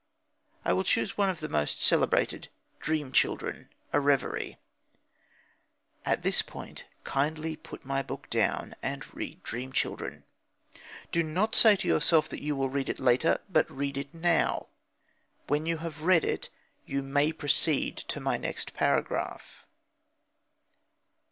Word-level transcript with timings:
I 0.65 0.73
will 0.73 0.83
choose 0.83 1.15
one 1.15 1.29
of 1.29 1.41
the 1.41 1.47
most 1.47 1.79
celebrated, 1.79 2.49
Dream 2.79 3.11
Children: 3.11 3.69
A 3.93 3.99
Reverie. 3.99 4.57
At 6.03 6.23
this 6.23 6.41
point, 6.41 6.85
kindly 7.03 7.55
put 7.55 7.85
my 7.85 8.01
book 8.01 8.27
down, 8.31 8.73
and 8.81 9.13
read 9.13 9.43
Dream 9.43 9.71
Children. 9.71 10.23
Do 11.11 11.21
not 11.21 11.53
say 11.53 11.75
to 11.75 11.87
yourself 11.87 12.27
that 12.29 12.41
you 12.41 12.55
will 12.55 12.69
read 12.69 12.89
it 12.89 12.99
later, 12.99 13.41
but 13.47 13.69
read 13.69 13.95
it 13.95 14.11
now. 14.11 14.69
When 15.45 15.67
you 15.67 15.77
have 15.77 16.01
read 16.01 16.25
it, 16.25 16.49
you 16.87 17.03
may 17.03 17.31
proceed 17.31 17.95
to 17.97 18.19
my 18.19 18.37
next 18.37 18.73
paragraph. 18.73 19.67